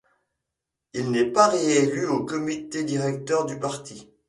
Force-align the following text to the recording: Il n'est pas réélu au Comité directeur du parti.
Il 0.95 1.11
n'est 1.11 1.29
pas 1.31 1.47
réélu 1.49 2.07
au 2.07 2.25
Comité 2.25 2.83
directeur 2.83 3.45
du 3.45 3.59
parti. 3.59 4.09